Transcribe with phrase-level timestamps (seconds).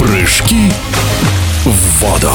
[0.00, 0.72] Прыжки
[1.66, 2.32] в воду.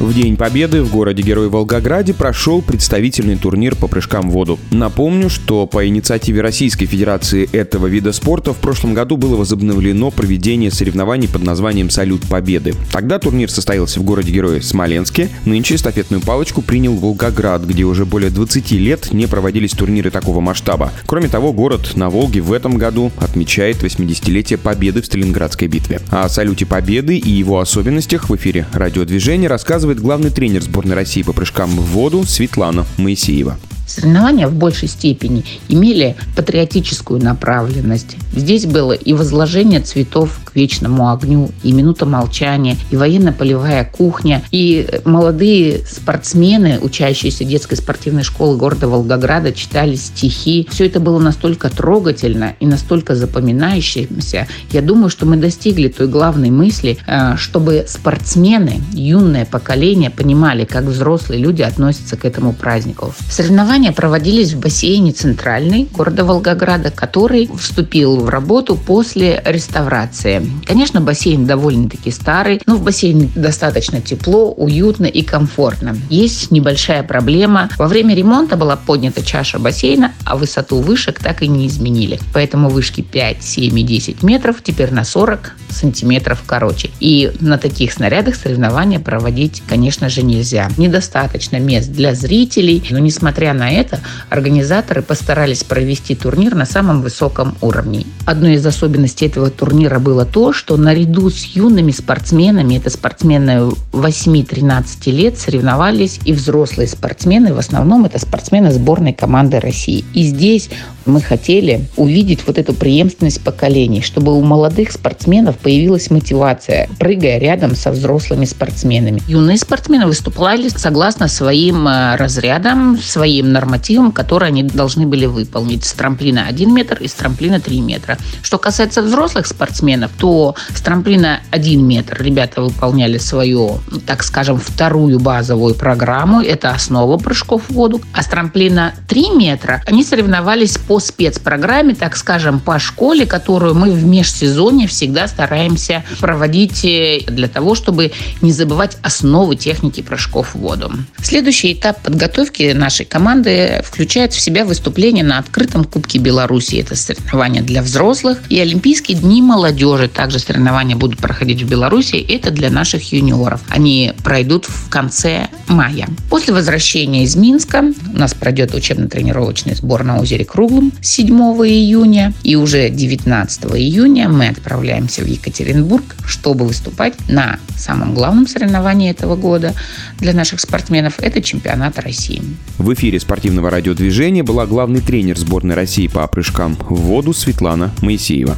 [0.00, 4.58] В День Победы в городе-герой Волгограде прошел представительный турнир по прыжкам в воду.
[4.70, 10.70] Напомню, что по инициативе Российской Федерации этого вида спорта в прошлом году было возобновлено проведение
[10.70, 12.72] соревнований под названием «Салют Победы».
[12.90, 15.28] Тогда турнир состоялся в городе-герое Смоленске.
[15.44, 20.92] Нынче эстафетную палочку принял Волгоград, где уже более 20 лет не проводились турниры такого масштаба.
[21.04, 26.00] Кроме того, город на Волге в этом году отмечает 80-летие победы в Сталинградской битве.
[26.08, 31.22] О салюте Победы и его особенностях в эфире радиодвижения рассказывает рассказывает главный тренер сборной России
[31.22, 33.58] по прыжкам в воду Светлана Моисеева.
[33.90, 38.16] Соревнования в большей степени имели патриотическую направленность.
[38.32, 44.88] Здесь было и возложение цветов к вечному огню, и минута молчания, и военно-полевая кухня, и
[45.04, 50.68] молодые спортсмены, учащиеся детской спортивной школы города Волгограда, читали стихи.
[50.70, 54.46] Все это было настолько трогательно и настолько запоминающимся.
[54.70, 60.84] Я думаю, что мы достигли той главной мысли, э, чтобы спортсмены, юное поколение понимали, как
[60.84, 63.12] взрослые люди относятся к этому празднику.
[63.28, 70.46] Соревнования Соревнования проводились в бассейне «Центральный» города Волгограда, который вступил в работу после реставрации.
[70.66, 75.96] Конечно, бассейн довольно-таки старый, но в бассейне достаточно тепло, уютно и комфортно.
[76.10, 77.70] Есть небольшая проблема.
[77.78, 82.20] Во время ремонта была поднята чаша бассейна, а высоту вышек так и не изменили.
[82.34, 86.90] Поэтому вышки 5, 7 и 10 метров теперь на 40 сантиметров короче.
[87.00, 90.68] И на таких снарядах соревнования проводить, конечно же, нельзя.
[90.76, 97.56] Недостаточно мест для зрителей, но несмотря на это организаторы постарались провести турнир на самом высоком
[97.60, 98.06] уровне.
[98.26, 105.10] Одной из особенностей этого турнира было то, что наряду с юными спортсменами, это спортсмены 8-13
[105.10, 110.04] лет, соревновались и взрослые спортсмены, в основном это спортсмены сборной команды России.
[110.14, 110.70] И здесь
[111.06, 117.74] мы хотели увидеть вот эту преемственность поколений, чтобы у молодых спортсменов появилась мотивация, прыгая рядом
[117.74, 119.22] со взрослыми спортсменами.
[119.26, 125.84] Юные спортсмены выступали согласно своим э, разрядам, своим нормативам, которые они должны были выполнить.
[125.84, 128.18] С трамплина 1 метр и с трамплина 3 метра.
[128.42, 135.18] Что касается взрослых спортсменов, то с трамплина 1 метр ребята выполняли свою, так скажем, вторую
[135.18, 136.40] базовую программу.
[136.40, 138.00] Это основа прыжков в воду.
[138.12, 143.90] А с трамплина 3 метра они соревновались по спецпрограмме, так скажем, по школе, которую мы
[143.90, 148.12] в межсезонье всегда стараемся проводить э, для того, чтобы
[148.42, 150.92] не забывать основы техники прыжков в воду.
[151.22, 153.39] Следующий этап подготовки нашей команды
[153.84, 156.76] включает в себя выступление на открытом Кубке Беларуси.
[156.76, 158.38] Это соревнования для взрослых.
[158.48, 160.08] И Олимпийские дни молодежи.
[160.08, 162.16] Также соревнования будут проходить в Беларуси.
[162.16, 163.60] Это для наших юниоров.
[163.68, 166.08] Они пройдут в конце мая.
[166.28, 171.28] После возвращения из Минска у нас пройдет учебно-тренировочный сбор на озере Круглом 7
[171.66, 172.32] июня.
[172.42, 179.36] И уже 19 июня мы отправляемся в Екатеринбург, чтобы выступать на самом главном соревновании этого
[179.36, 179.74] года
[180.18, 181.14] для наших спортсменов.
[181.18, 182.42] Это чемпионат России.
[182.78, 188.56] В эфире спортивного радиодвижения была главный тренер сборной России по прыжкам в воду Светлана Моисеева.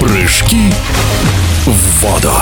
[0.00, 0.70] Прыжки
[1.64, 2.32] в воду.